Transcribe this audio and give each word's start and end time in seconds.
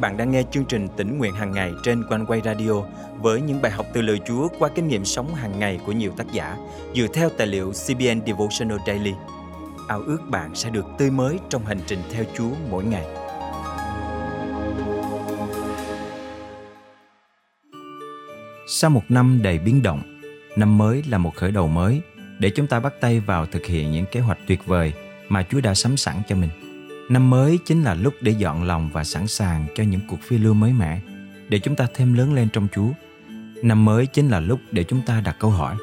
bạn 0.00 0.16
đang 0.16 0.30
nghe 0.30 0.42
chương 0.50 0.64
trình 0.64 0.88
tỉnh 0.96 1.18
nguyện 1.18 1.34
hàng 1.34 1.52
ngày 1.52 1.72
trên 1.82 2.04
quanh 2.08 2.26
quay 2.26 2.40
radio 2.44 2.72
với 3.20 3.40
những 3.40 3.62
bài 3.62 3.72
học 3.72 3.86
từ 3.92 4.02
lời 4.02 4.20
Chúa 4.26 4.48
qua 4.58 4.68
kinh 4.74 4.88
nghiệm 4.88 5.04
sống 5.04 5.34
hàng 5.34 5.58
ngày 5.58 5.80
của 5.86 5.92
nhiều 5.92 6.12
tác 6.16 6.32
giả 6.32 6.56
dựa 6.94 7.06
theo 7.14 7.28
tài 7.28 7.46
liệu 7.46 7.72
CBN 7.72 8.20
Devotional 8.26 8.78
Daily. 8.86 9.12
Ao 9.88 10.00
ước 10.00 10.18
bạn 10.30 10.54
sẽ 10.54 10.70
được 10.70 10.86
tươi 10.98 11.10
mới 11.10 11.38
trong 11.48 11.66
hành 11.66 11.80
trình 11.86 11.98
theo 12.12 12.24
Chúa 12.36 12.50
mỗi 12.70 12.84
ngày. 12.84 13.04
Sau 18.68 18.90
một 18.90 19.02
năm 19.08 19.40
đầy 19.42 19.58
biến 19.58 19.82
động, 19.82 20.20
năm 20.56 20.78
mới 20.78 21.02
là 21.08 21.18
một 21.18 21.34
khởi 21.34 21.50
đầu 21.50 21.68
mới 21.68 22.00
để 22.38 22.50
chúng 22.50 22.66
ta 22.66 22.80
bắt 22.80 22.92
tay 23.00 23.20
vào 23.20 23.46
thực 23.46 23.66
hiện 23.66 23.92
những 23.92 24.04
kế 24.12 24.20
hoạch 24.20 24.38
tuyệt 24.46 24.66
vời 24.66 24.92
mà 25.28 25.44
Chúa 25.50 25.60
đã 25.60 25.74
sắm 25.74 25.96
sẵn 25.96 26.16
cho 26.28 26.36
mình. 26.36 26.67
Năm 27.08 27.30
mới 27.30 27.58
chính 27.64 27.82
là 27.82 27.94
lúc 27.94 28.14
để 28.20 28.32
dọn 28.32 28.62
lòng 28.62 28.90
và 28.92 29.04
sẵn 29.04 29.26
sàng 29.26 29.66
cho 29.74 29.84
những 29.84 30.00
cuộc 30.08 30.20
phiêu 30.22 30.38
lưu 30.42 30.54
mới 30.54 30.72
mẻ, 30.72 31.00
để 31.48 31.58
chúng 31.58 31.76
ta 31.76 31.86
thêm 31.94 32.14
lớn 32.14 32.34
lên 32.34 32.48
trong 32.52 32.68
Chúa. 32.74 32.88
Năm 33.62 33.84
mới 33.84 34.06
chính 34.06 34.28
là 34.28 34.40
lúc 34.40 34.60
để 34.72 34.84
chúng 34.84 35.02
ta 35.06 35.20
đặt 35.20 35.36
câu 35.40 35.50
hỏi, 35.50 35.76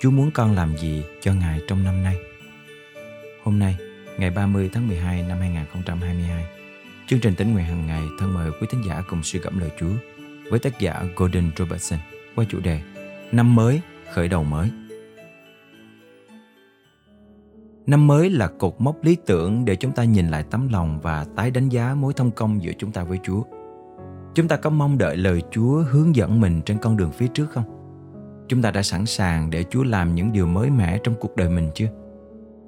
Chúa 0.00 0.10
muốn 0.10 0.30
con 0.30 0.54
làm 0.54 0.76
gì 0.76 1.02
cho 1.20 1.34
Ngài 1.34 1.60
trong 1.68 1.84
năm 1.84 2.02
nay? 2.02 2.16
Hôm 3.42 3.58
nay, 3.58 3.76
ngày 4.18 4.30
30 4.30 4.70
tháng 4.72 4.88
12 4.88 5.22
năm 5.22 5.38
2022, 5.38 6.44
chương 7.06 7.20
trình 7.20 7.34
tính 7.34 7.52
nguyện 7.52 7.64
hàng 7.64 7.86
ngày 7.86 8.02
thân 8.20 8.34
mời 8.34 8.50
quý 8.60 8.66
thính 8.70 8.82
giả 8.88 9.02
cùng 9.08 9.22
suy 9.22 9.38
gẫm 9.38 9.58
lời 9.58 9.70
Chúa 9.80 9.92
với 10.50 10.58
tác 10.58 10.78
giả 10.78 11.04
Gordon 11.16 11.50
Robertson 11.56 11.98
qua 12.34 12.44
chủ 12.48 12.60
đề 12.60 12.80
Năm 13.32 13.54
mới, 13.54 13.80
khởi 14.12 14.28
đầu 14.28 14.44
mới. 14.44 14.70
Năm 17.86 18.06
mới 18.06 18.30
là 18.30 18.48
cột 18.58 18.74
mốc 18.78 19.04
lý 19.04 19.16
tưởng 19.26 19.64
để 19.64 19.76
chúng 19.76 19.92
ta 19.92 20.04
nhìn 20.04 20.28
lại 20.28 20.44
tấm 20.50 20.68
lòng 20.68 21.00
và 21.00 21.24
tái 21.36 21.50
đánh 21.50 21.68
giá 21.68 21.94
mối 21.94 22.12
thông 22.12 22.30
công 22.30 22.62
giữa 22.62 22.72
chúng 22.78 22.92
ta 22.92 23.04
với 23.04 23.18
Chúa. 23.22 23.42
Chúng 24.34 24.48
ta 24.48 24.56
có 24.56 24.70
mong 24.70 24.98
đợi 24.98 25.16
lời 25.16 25.42
Chúa 25.50 25.82
hướng 25.90 26.16
dẫn 26.16 26.40
mình 26.40 26.62
trên 26.66 26.78
con 26.78 26.96
đường 26.96 27.10
phía 27.12 27.26
trước 27.26 27.50
không? 27.50 27.64
Chúng 28.48 28.62
ta 28.62 28.70
đã 28.70 28.82
sẵn 28.82 29.06
sàng 29.06 29.50
để 29.50 29.64
Chúa 29.70 29.82
làm 29.82 30.14
những 30.14 30.32
điều 30.32 30.46
mới 30.46 30.70
mẻ 30.70 30.98
trong 31.04 31.14
cuộc 31.20 31.36
đời 31.36 31.48
mình 31.48 31.70
chưa? 31.74 31.88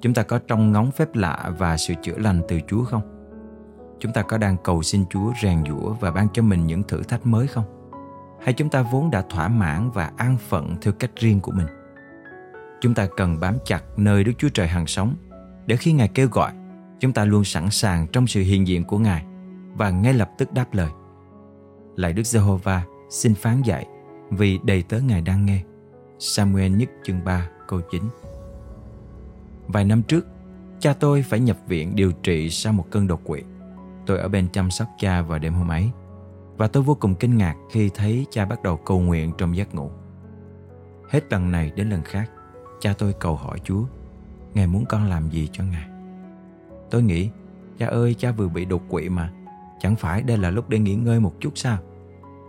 Chúng 0.01 0.13
ta 0.13 0.23
có 0.23 0.39
trông 0.47 0.71
ngóng 0.71 0.91
phép 0.91 1.15
lạ 1.15 1.51
và 1.57 1.77
sự 1.77 1.93
chữa 2.01 2.17
lành 2.17 2.41
từ 2.47 2.59
Chúa 2.67 2.83
không? 2.83 3.01
Chúng 3.99 4.13
ta 4.13 4.21
có 4.21 4.37
đang 4.37 4.57
cầu 4.63 4.83
xin 4.83 5.05
Chúa 5.09 5.31
rèn 5.41 5.63
giũa 5.67 5.93
và 5.93 6.11
ban 6.11 6.27
cho 6.33 6.41
mình 6.43 6.67
những 6.67 6.83
thử 6.83 7.03
thách 7.03 7.25
mới 7.25 7.47
không? 7.47 7.65
Hay 8.43 8.53
chúng 8.53 8.69
ta 8.69 8.81
vốn 8.91 9.11
đã 9.11 9.23
thỏa 9.29 9.47
mãn 9.47 9.89
và 9.93 10.11
an 10.17 10.37
phận 10.49 10.75
theo 10.81 10.93
cách 10.99 11.11
riêng 11.15 11.39
của 11.39 11.51
mình? 11.51 11.67
Chúng 12.81 12.93
ta 12.93 13.07
cần 13.17 13.39
bám 13.39 13.57
chặt 13.65 13.83
nơi 13.97 14.23
Đức 14.23 14.31
Chúa 14.37 14.49
Trời 14.49 14.67
hàng 14.67 14.87
sống 14.87 15.15
để 15.65 15.75
khi 15.75 15.93
Ngài 15.93 16.07
kêu 16.07 16.27
gọi, 16.31 16.51
chúng 16.99 17.13
ta 17.13 17.25
luôn 17.25 17.43
sẵn 17.43 17.69
sàng 17.69 18.07
trong 18.07 18.27
sự 18.27 18.41
hiện 18.41 18.67
diện 18.67 18.83
của 18.83 18.97
Ngài 18.97 19.25
và 19.73 19.89
ngay 19.89 20.13
lập 20.13 20.31
tức 20.37 20.53
đáp 20.53 20.73
lời. 20.73 20.89
Lạy 21.95 22.13
Đức 22.13 22.23
Giê-hô-va, 22.23 22.83
xin 23.09 23.35
phán 23.35 23.61
dạy 23.61 23.85
vì 24.29 24.59
đầy 24.63 24.83
tớ 24.83 24.99
Ngài 24.99 25.21
đang 25.21 25.45
nghe. 25.45 25.63
Samuel 26.19 26.71
nhất 26.71 26.89
chương 27.03 27.23
3 27.25 27.49
câu 27.67 27.81
9 27.91 28.03
Vài 29.67 29.85
năm 29.85 30.01
trước, 30.03 30.27
cha 30.79 30.93
tôi 30.93 31.21
phải 31.21 31.39
nhập 31.39 31.57
viện 31.67 31.95
điều 31.95 32.11
trị 32.11 32.49
sau 32.49 32.73
một 32.73 32.85
cơn 32.91 33.07
đột 33.07 33.21
quỵ. 33.23 33.41
Tôi 34.05 34.17
ở 34.17 34.27
bên 34.27 34.47
chăm 34.53 34.71
sóc 34.71 34.87
cha 34.97 35.21
vào 35.21 35.39
đêm 35.39 35.53
hôm 35.53 35.71
ấy 35.71 35.89
và 36.57 36.67
tôi 36.67 36.83
vô 36.83 36.97
cùng 36.99 37.15
kinh 37.15 37.37
ngạc 37.37 37.55
khi 37.71 37.89
thấy 37.95 38.25
cha 38.31 38.45
bắt 38.45 38.63
đầu 38.63 38.77
cầu 38.77 38.99
nguyện 38.99 39.31
trong 39.37 39.57
giấc 39.57 39.75
ngủ. 39.75 39.91
Hết 41.09 41.23
lần 41.29 41.51
này 41.51 41.71
đến 41.75 41.89
lần 41.89 42.01
khác, 42.01 42.31
cha 42.79 42.93
tôi 42.97 43.13
cầu 43.19 43.35
hỏi 43.35 43.59
Chúa, 43.63 43.83
Ngài 44.53 44.67
muốn 44.67 44.85
con 44.85 45.09
làm 45.09 45.29
gì 45.29 45.49
cho 45.51 45.63
Ngài? 45.63 45.87
Tôi 46.89 47.03
nghĩ, 47.03 47.29
cha 47.77 47.87
ơi 47.87 48.13
cha 48.13 48.31
vừa 48.31 48.47
bị 48.47 48.65
đột 48.65 48.81
quỵ 48.89 49.09
mà, 49.09 49.31
chẳng 49.79 49.95
phải 49.95 50.21
đây 50.21 50.37
là 50.37 50.49
lúc 50.49 50.69
để 50.69 50.79
nghỉ 50.79 50.95
ngơi 50.95 51.19
một 51.19 51.33
chút 51.39 51.51
sao? 51.55 51.77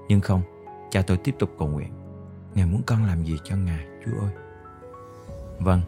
Nhưng 0.08 0.20
không, 0.20 0.42
cha 0.90 1.02
tôi 1.02 1.16
tiếp 1.16 1.34
tục 1.38 1.50
cầu 1.58 1.68
nguyện, 1.68 1.92
Ngài 2.54 2.66
muốn 2.66 2.82
con 2.86 3.04
làm 3.04 3.24
gì 3.24 3.36
cho 3.44 3.56
Ngài, 3.56 3.86
Chúa 4.04 4.20
ơi? 4.20 4.30
Vâng, 5.58 5.80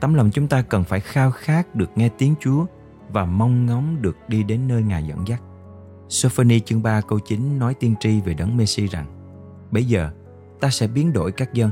tấm 0.00 0.14
lòng 0.14 0.30
chúng 0.30 0.48
ta 0.48 0.62
cần 0.62 0.84
phải 0.84 1.00
khao 1.00 1.30
khát 1.30 1.74
được 1.74 1.90
nghe 1.94 2.08
tiếng 2.18 2.34
Chúa 2.40 2.66
và 3.08 3.24
mong 3.24 3.66
ngóng 3.66 4.02
được 4.02 4.16
đi 4.28 4.42
đến 4.42 4.68
nơi 4.68 4.82
Ngài 4.82 5.06
dẫn 5.06 5.28
dắt. 5.28 5.42
Sophoni 6.08 6.60
chương 6.60 6.82
3 6.82 7.00
câu 7.00 7.18
9 7.18 7.58
nói 7.58 7.74
tiên 7.74 7.94
tri 8.00 8.20
về 8.20 8.34
đấng 8.34 8.56
Messi 8.56 8.86
rằng 8.86 9.06
Bây 9.70 9.84
giờ 9.84 10.10
ta 10.60 10.70
sẽ 10.70 10.86
biến 10.86 11.12
đổi 11.12 11.32
các 11.32 11.52
dân 11.52 11.70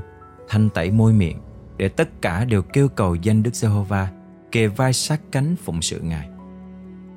Thanh 0.48 0.70
tẩy 0.70 0.90
môi 0.90 1.12
miệng 1.12 1.38
để 1.82 1.88
tất 1.88 2.22
cả 2.22 2.44
đều 2.44 2.62
kêu 2.62 2.88
cầu 2.88 3.14
danh 3.14 3.42
Đức 3.42 3.54
Giê-hô-va, 3.54 4.08
Kề 4.52 4.66
vai 4.66 4.92
sát 4.92 5.20
cánh 5.32 5.56
phụng 5.56 5.82
sự 5.82 6.00
Ngài. 6.00 6.28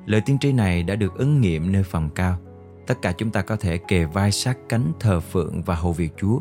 Lời 0.06 0.20
tiên 0.26 0.38
tri 0.40 0.52
này 0.52 0.82
đã 0.82 0.94
được 0.94 1.14
ứng 1.14 1.40
nghiệm 1.40 1.72
nơi 1.72 1.82
phòng 1.82 2.10
cao. 2.14 2.38
Tất 2.86 3.02
cả 3.02 3.12
chúng 3.12 3.30
ta 3.30 3.42
có 3.42 3.56
thể 3.56 3.78
kề 3.78 4.04
vai 4.04 4.32
sát 4.32 4.58
cánh 4.68 4.92
thờ 5.00 5.20
phượng 5.20 5.62
và 5.62 5.74
hầu 5.74 5.92
việc 5.92 6.12
Chúa. 6.16 6.40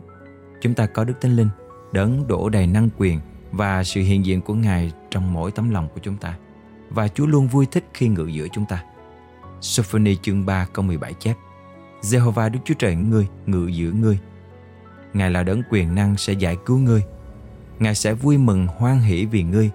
Chúng 0.62 0.74
ta 0.74 0.86
có 0.86 1.04
Đức 1.04 1.14
Thánh 1.22 1.36
Linh, 1.36 1.50
Đấng 1.94 2.28
đổ 2.28 2.50
đầy 2.50 2.68
năng 2.68 2.90
quyền 2.98 3.20
Và 3.52 3.84
sự 3.84 4.02
hiện 4.02 4.26
diện 4.26 4.42
của 4.42 4.54
Ngài 4.54 4.92
trong 5.12 5.34
mỗi 5.34 5.52
tấm 5.52 5.70
lòng 5.70 5.88
của 5.94 6.00
chúng 6.04 6.18
ta. 6.18 6.38
Và 6.90 7.08
Chúa 7.08 7.26
luôn 7.26 7.48
vui 7.48 7.66
thích 7.66 7.86
khi 7.94 8.08
ngự 8.08 8.26
giữa 8.26 8.48
chúng 8.54 8.66
ta. 8.70 8.84
Sophoni 9.62 10.16
chương 10.16 10.46
3 10.46 10.66
câu 10.74 10.86
17 10.86 11.14
chép 11.14 11.36
Jehovah 12.02 12.52
Đức 12.52 12.60
Chúa 12.66 12.76
Trời 12.80 12.96
ngươi, 12.96 13.28
ngự 13.46 13.68
giữa 13.68 13.92
ngươi. 13.92 14.20
Ngài 15.14 15.32
là 15.32 15.44
đấng 15.44 15.62
quyền 15.70 15.96
năng 15.96 16.18
sẽ 16.18 16.34
giải 16.34 16.58
cứu 16.66 16.78
ngươi. 16.78 17.04
Ngài 17.80 17.96
sẽ 17.96 18.14
vui 18.14 18.38
mừng 18.38 18.68
hoan 18.68 19.00
hỷ 19.00 19.26
vì 19.26 19.44
ngươi 19.44 19.72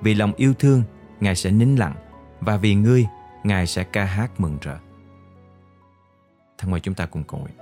Vì 0.00 0.14
lòng 0.14 0.32
yêu 0.36 0.54
thương 0.58 0.82
Ngài 1.20 1.36
sẽ 1.36 1.50
nín 1.50 1.76
lặng 1.76 1.94
Và 2.40 2.56
vì 2.56 2.74
ngươi 2.74 3.06
Ngài 3.44 3.66
sẽ 3.66 3.84
ca 3.84 4.04
hát 4.04 4.40
mừng 4.40 4.58
rỡ 4.60 4.78
Thân 6.58 6.70
mời 6.70 6.80
chúng 6.80 6.94
ta 6.94 7.06
cùng 7.06 7.24
cầu 7.24 7.40
nguyện 7.40 7.54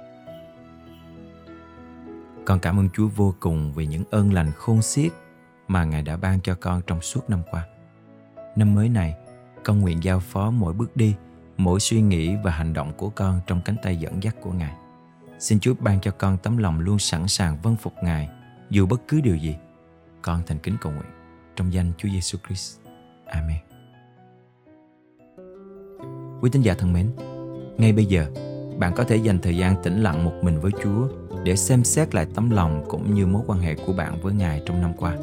Con 2.45 2.61
cảm 2.61 2.79
ơn 2.79 2.89
Chúa 2.91 3.09
vô 3.09 3.35
cùng 3.41 3.73
vì 3.75 3.87
những 3.87 4.05
ơn 4.11 4.33
lành 4.33 4.53
khôn 4.57 4.83
xiết 4.83 5.13
mà 5.71 5.85
Ngài 5.85 6.03
đã 6.03 6.17
ban 6.17 6.41
cho 6.41 6.55
con 6.61 6.83
trong 6.87 7.01
suốt 7.01 7.31
năm 7.31 7.43
qua. 7.51 7.67
Năm 8.57 8.75
mới 8.75 8.89
này, 8.89 9.15
con 9.65 9.81
nguyện 9.81 10.05
giao 10.05 10.21
phó 10.21 10.51
mỗi 10.51 10.73
bước 10.73 10.97
đi 10.97 11.15
mỗi 11.57 11.81
suy 11.81 12.01
nghĩ 12.01 12.37
và 12.45 12.51
hành 12.51 12.73
động 12.73 12.93
của 12.97 13.11
con 13.11 13.41
trong 13.47 13.61
cánh 13.65 13.77
tay 13.83 13.97
dẫn 13.97 14.23
dắt 14.23 14.37
của 14.41 14.53
Ngài. 14.53 14.75
Xin 15.39 15.61
Chúa 15.61 15.75
ban 15.81 16.01
cho 16.01 16.11
con 16.11 16.39
tấm 16.39 16.57
lòng 16.57 16.81
luôn 16.81 16.99
sẵn 16.99 17.29
sàng 17.29 17.59
vâng 17.63 17.77
phục 17.77 17.95
Ngài 18.03 18.29
dù 18.71 18.87
bất 18.87 19.01
cứ 19.09 19.21
điều 19.21 19.37
gì. 19.37 19.57
Con 20.23 20.43
thành 20.47 20.59
kính 20.59 20.77
cầu 20.81 20.93
nguyện 20.93 21.11
trong 21.57 21.73
danh 21.73 21.93
Chúa 21.99 22.09
Giêsu 22.09 22.39
Christ. 22.47 22.79
Amen. 23.27 23.57
Quý 26.41 26.51
tín 26.53 26.63
giả 26.63 26.75
thân 26.75 26.93
mến, 26.93 27.11
ngay 27.79 27.93
bây 27.93 28.05
giờ, 28.05 28.27
bạn 28.79 28.93
có 28.97 29.05
thể 29.05 29.17
dành 29.17 29.39
thời 29.39 29.57
gian 29.57 29.83
tĩnh 29.83 30.03
lặng 30.03 30.25
một 30.25 30.33
mình 30.43 30.61
với 30.61 30.71
Chúa 30.83 31.09
để 31.45 31.57
xem 31.57 31.85
xét 31.85 32.15
lại 32.15 32.27
tấm 32.35 32.51
lòng 32.51 32.85
cũng 32.89 33.15
như 33.15 33.27
mối 33.27 33.43
quan 33.47 33.61
hệ 33.61 33.75
của 33.75 33.93
bạn 33.93 34.21
với 34.23 34.35
Ngài 34.35 34.63
trong 34.67 34.81
năm 34.81 34.93
qua. 34.97 35.17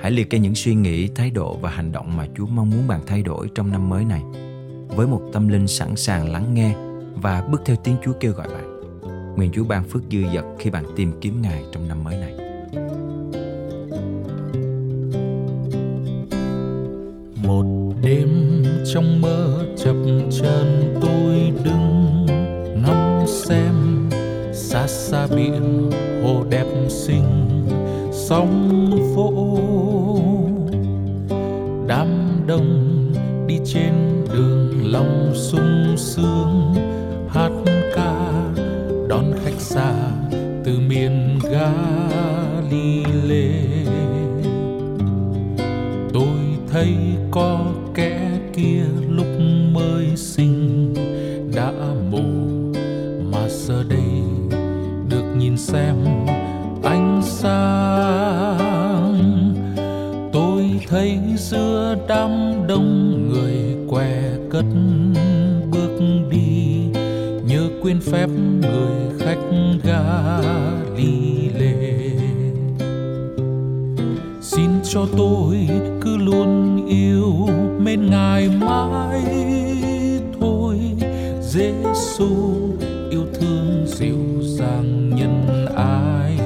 Hãy 0.00 0.10
liệt 0.10 0.30
kê 0.30 0.38
những 0.38 0.54
suy 0.54 0.74
nghĩ, 0.74 1.08
thái 1.08 1.30
độ 1.30 1.56
và 1.56 1.70
hành 1.70 1.92
động 1.92 2.16
mà 2.16 2.26
Chúa 2.36 2.46
mong 2.46 2.70
muốn 2.70 2.88
bạn 2.88 3.00
thay 3.06 3.22
đổi 3.22 3.50
trong 3.54 3.70
năm 3.70 3.88
mới 3.88 4.04
này 4.04 4.22
với 4.88 5.06
một 5.06 5.22
tâm 5.32 5.48
linh 5.48 5.66
sẵn 5.66 5.96
sàng 5.96 6.32
lắng 6.32 6.54
nghe 6.54 6.74
và 7.14 7.48
bước 7.50 7.62
theo 7.64 7.76
tiếng 7.84 7.96
Chúa 8.04 8.12
kêu 8.20 8.32
gọi 8.32 8.48
bạn. 8.48 8.72
Nguyện 9.36 9.50
Chúa 9.52 9.64
ban 9.64 9.84
phước 9.84 10.02
dư 10.10 10.18
dật 10.34 10.44
khi 10.58 10.70
bạn 10.70 10.84
tìm 10.96 11.12
kiếm 11.20 11.42
Ngài 11.42 11.64
trong 11.72 11.88
năm 11.88 12.04
mới 12.04 12.16
này. 12.16 12.34
Trong 18.94 19.20
mơ 19.20 19.66
chập 19.76 19.94
chân 20.30 20.94
tôi 21.00 21.52
đứng 21.64 22.26
ngắm 22.82 23.26
xem 23.26 24.08
xa 24.52 24.86
xa 24.86 25.26
biển 25.36 25.90
hồ 26.24 26.44
đẹp 26.50 26.66
xinh 26.88 27.50
sóng 28.12 28.90
vỗ 29.14 29.58
đám 31.86 32.08
đông 32.46 33.12
đi 33.46 33.58
trên 33.64 33.92
đường 34.32 34.92
lòng 34.92 35.32
sung 35.34 35.94
sướng, 35.96 36.74
hát 37.28 37.71
người 69.52 69.92
xin 74.40 74.70
cho 74.84 75.06
tôi 75.16 75.68
cứ 76.00 76.16
luôn 76.16 76.86
yêu 76.86 77.48
mến 77.80 78.10
ngài 78.10 78.48
mãi 78.48 79.24
thôi. 80.40 80.78
Giêsu 81.40 82.28
yêu 83.10 83.24
thương 83.40 83.86
dịu 83.86 84.18
dàng 84.40 85.10
nhân 85.16 85.66
ái. 85.76 86.38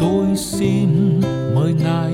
Tôi 0.00 0.26
xin 0.36 1.20
mời 1.54 1.74
ngài 1.84 2.12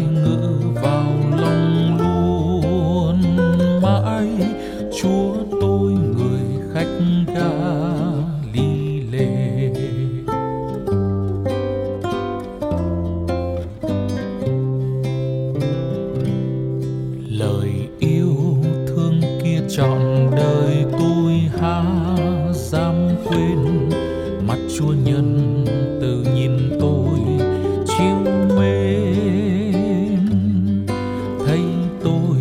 lời 17.39 17.89
yêu 17.99 18.37
thương 18.87 19.21
kia 19.45 19.61
trọn 19.69 20.31
đời 20.37 20.85
tôi 20.93 21.33
há 21.61 21.85
dám 22.53 22.95
quên 23.29 23.89
mặt 24.47 24.59
chúa 24.79 24.93
nhân 25.05 25.65
từ 26.01 26.27
nhìn 26.35 26.79
tôi 26.81 27.19
chiếu 27.87 28.17
mến. 28.57 29.87
Thấy 31.47 31.61
tôi 32.05 32.37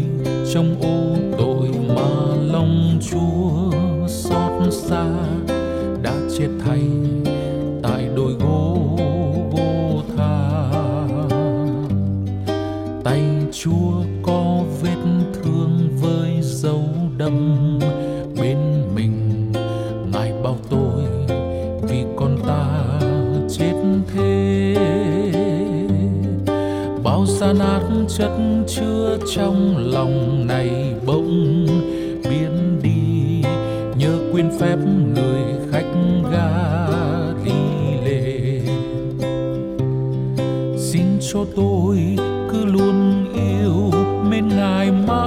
trong 0.53 0.81
ô 0.81 1.15
tội 1.37 1.69
mà 1.95 2.35
lòng 2.53 2.99
chúa 3.11 3.71
xót 4.07 4.73
xa, 4.73 5.05
đã 6.03 6.13
chết 6.37 6.49
thay 6.65 6.81
bao 27.47 27.53
nát 27.53 27.81
chất 28.07 28.31
chứa 28.67 29.17
trong 29.35 29.77
lòng 29.77 30.47
này 30.47 30.93
bỗng 31.05 31.65
biến 32.29 32.79
đi. 32.83 33.41
Nhớ 33.97 34.19
quyên 34.31 34.49
phép 34.59 34.75
người 35.15 35.41
khách 35.71 35.93
ga 36.31 36.87
đi 37.45 37.51
lệ. 38.05 38.61
Xin 40.77 41.05
cho 41.31 41.39
tôi 41.55 41.97
cứ 42.51 42.65
luôn 42.65 43.25
yêu 43.33 43.91
mến 44.29 44.47
ngài 44.47 44.91
mãi 44.91 45.26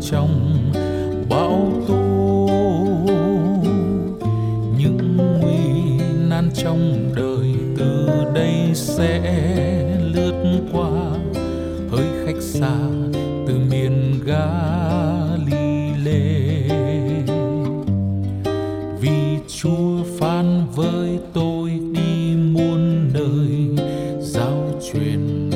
trong 0.00 0.56
bão 1.28 1.72
tố. 1.88 2.48
Những 4.78 5.16
nguy 5.16 5.98
nan 6.28 6.50
trong 6.54 7.12
đời 7.16 7.54
từ 7.78 8.08
đây 8.34 8.70
sẽ 8.74 9.20
lướt 10.14 10.60
qua. 10.72 10.90
Hơi 11.90 12.06
khách 12.26 12.42
xa 12.42 12.78
từ 13.46 13.58
miền 13.70 14.20
Galilee 14.24 14.64
vì 19.00 19.38
Chúa 19.48 20.02
phán 20.18 20.66
với 20.74 21.18
tôi 21.32 21.70
đi 21.70 22.34
muôn 22.36 23.10
nơi, 23.14 23.68
giao 24.20 24.80
truyền 24.92 25.50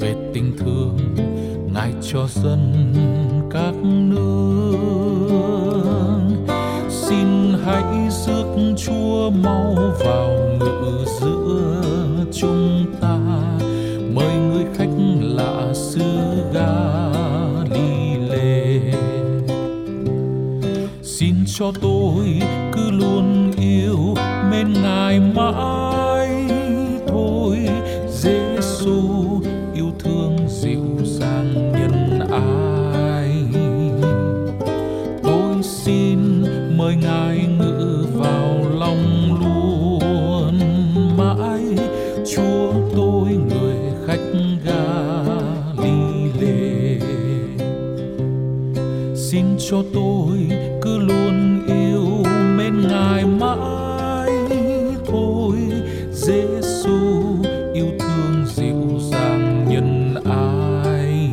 về 0.00 0.14
tình 0.34 0.56
thương 0.58 0.98
Ngài 1.74 1.92
cho 2.12 2.28
dân 2.34 2.81
Chúa 8.76 9.30
mau 9.30 9.74
vào 10.04 10.30
ngự 10.60 11.04
giữa 11.20 11.82
chúng 12.32 12.86
ta. 13.00 13.18
Mời 14.14 14.34
người 14.34 14.64
khách 14.76 14.90
lạ 15.20 15.72
xứ 15.74 16.02
Galilee 16.52 17.72
xin 21.02 21.34
cho 21.46 21.72
tôi 21.80 22.40
cứ 22.72 22.90
luôn 22.90 23.52
yêu, 23.56 24.14
mến 24.50 24.72
ngài 24.72 25.20
mãi. 25.20 25.81
Cho 49.72 49.82
tôi, 49.94 50.38
cứ 50.82 50.98
luôn 50.98 51.62
yêu 51.66 52.32
mến 52.56 52.88
ngài 52.88 53.24
mãi. 53.24 54.30
Thôi 55.06 55.56
Giêsu 56.12 56.98
yêu 57.74 57.86
thương 58.00 58.46
dịu 58.46 58.98
dàng 59.10 59.66
nhân 59.68 60.14
ái. 60.24 61.28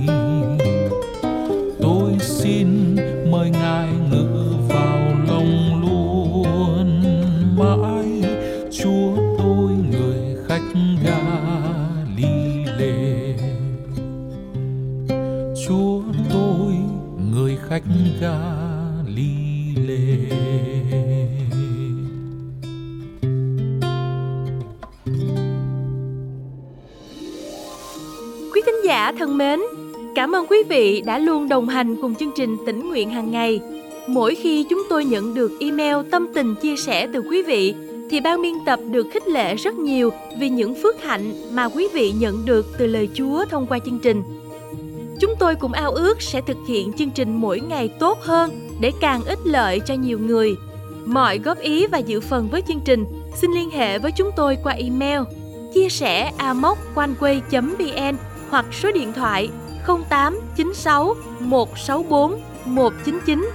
Tôi 1.82 2.12
xin 2.20 2.96
mời 3.32 3.50
ngài 3.50 3.90
Quý 18.20 18.26
thính 28.66 28.86
giả 28.86 29.12
thân 29.20 29.38
mến, 29.38 29.60
cảm 30.16 30.36
ơn 30.36 30.46
quý 30.50 30.58
vị 30.70 31.02
đã 31.06 31.20
luôn 31.20 31.50
đồng 31.50 31.70
hành 31.70 31.96
cùng 32.02 32.16
chương 32.16 32.32
trình 32.36 32.58
tỉnh 32.66 32.90
nguyện 32.90 33.10
hàng 33.10 33.32
ngày. 33.32 33.60
Mỗi 34.08 34.36
khi 34.36 34.66
chúng 34.70 34.84
tôi 34.90 35.06
nhận 35.06 35.34
được 35.34 35.52
email 35.60 35.96
tâm 36.12 36.28
tình 36.36 36.56
chia 36.56 36.76
sẻ 36.76 37.08
từ 37.14 37.22
quý 37.22 37.44
vị 37.44 37.74
thì 38.10 38.20
ban 38.20 38.42
biên 38.42 38.54
tập 38.66 38.80
được 38.92 39.08
khích 39.12 39.28
lệ 39.28 39.56
rất 39.56 39.76
nhiều 39.76 40.10
vì 40.40 40.50
những 40.50 40.76
phước 40.84 41.04
hạnh 41.04 41.34
mà 41.52 41.70
quý 41.70 41.88
vị 41.94 42.14
nhận 42.20 42.46
được 42.46 42.66
từ 42.78 42.88
lời 42.88 43.10
Chúa 43.14 43.46
thông 43.46 43.68
qua 43.68 43.80
chương 43.80 44.00
trình. 44.00 44.24
Chúng 45.20 45.36
tôi 45.40 45.56
cũng 45.56 45.72
ao 45.72 45.92
ước 45.92 46.22
sẽ 46.22 46.42
thực 46.42 46.58
hiện 46.68 46.94
chương 46.94 47.10
trình 47.10 47.36
mỗi 47.36 47.60
ngày 47.60 47.88
tốt 48.00 48.18
hơn 48.22 48.70
để 48.80 48.92
càng 49.02 49.24
ích 49.24 49.40
lợi 49.44 49.80
cho 49.80 49.94
nhiều 49.94 50.20
người. 50.20 50.56
Mọi 51.06 51.38
góp 51.38 51.60
ý 51.60 51.88
và 51.88 51.98
dự 51.98 52.22
phần 52.22 52.50
với 52.50 52.62
chương 52.68 52.80
trình, 52.86 53.06
xin 53.36 53.52
liên 53.52 53.70
hệ 53.70 54.00
với 54.00 54.12
chúng 54.12 54.32
tôi 54.36 54.58
qua 54.64 54.74
email 54.74 55.22
chia 55.74 55.90
sẻ 55.90 56.32
amoconeway.vn 56.38 58.18
hoặc 58.50 58.66
số 58.72 58.92
điện 58.92 59.14
thoại 59.14 59.50
0896 60.10 61.16
164 61.40 62.42
199. 62.66 63.50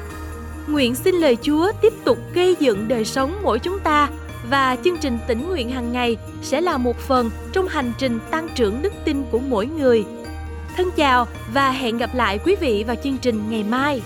Nguyện 0.67 0.95
xin 0.95 1.15
lời 1.15 1.37
Chúa 1.43 1.73
tiếp 1.81 1.93
tục 2.05 2.19
gây 2.35 2.57
dựng 2.61 2.89
đời 2.89 3.05
sống 3.05 3.39
mỗi 3.43 3.59
chúng 3.59 3.79
ta 3.79 4.09
và 4.51 4.77
chương 4.85 4.97
trình 4.97 5.19
tỉnh 5.29 5.49
nguyện 5.49 5.71
hàng 5.71 5.93
ngày 5.93 6.17
sẽ 6.43 6.61
là 6.61 6.77
một 6.79 6.97
phần 6.99 7.31
trong 7.53 7.69
hành 7.69 7.93
trình 7.99 8.19
tăng 8.31 8.49
trưởng 8.55 8.83
đức 8.83 8.93
tin 9.05 9.23
của 9.31 9.39
mỗi 9.39 9.67
người. 9.67 10.05
Thân 10.77 10.91
chào 10.97 11.27
và 11.53 11.71
hẹn 11.71 11.97
gặp 11.97 12.15
lại 12.15 12.39
quý 12.45 12.57
vị 12.61 12.85
vào 12.87 12.97
chương 13.05 13.19
trình 13.19 13.51
ngày 13.51 13.65
mai. 13.65 14.03